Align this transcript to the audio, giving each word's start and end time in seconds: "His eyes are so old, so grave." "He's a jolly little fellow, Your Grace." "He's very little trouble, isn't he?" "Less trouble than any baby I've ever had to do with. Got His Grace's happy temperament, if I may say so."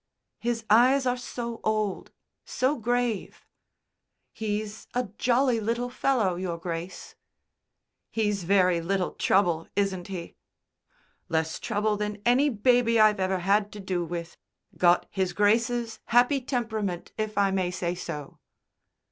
"His 0.39 0.65
eyes 0.67 1.05
are 1.05 1.15
so 1.15 1.61
old, 1.63 2.11
so 2.43 2.75
grave." 2.75 3.45
"He's 4.33 4.87
a 4.95 5.09
jolly 5.19 5.59
little 5.59 5.91
fellow, 5.91 6.37
Your 6.37 6.57
Grace." 6.57 7.13
"He's 8.09 8.43
very 8.43 8.81
little 8.81 9.11
trouble, 9.11 9.67
isn't 9.75 10.07
he?" 10.07 10.37
"Less 11.29 11.59
trouble 11.59 11.97
than 11.97 12.19
any 12.25 12.49
baby 12.49 12.99
I've 12.99 13.19
ever 13.19 13.41
had 13.45 13.71
to 13.73 13.79
do 13.79 14.03
with. 14.03 14.37
Got 14.75 15.05
His 15.11 15.33
Grace's 15.33 15.99
happy 16.05 16.41
temperament, 16.41 17.11
if 17.15 17.37
I 17.37 17.51
may 17.51 17.69
say 17.69 17.93
so." 17.93 18.39